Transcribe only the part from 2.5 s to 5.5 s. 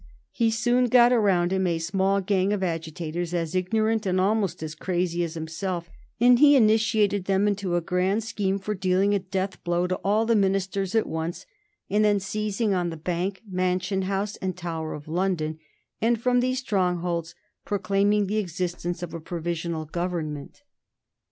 of agitators as ignorant and almost as crazy as